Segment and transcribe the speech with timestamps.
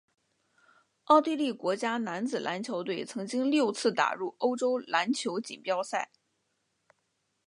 [1.03, 6.09] 奥地利国家男子篮球队曾经六次打入欧洲篮球锦标赛。